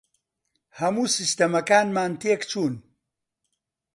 [0.79, 2.75] هەموو سیستەمەکانمان تێک چوون.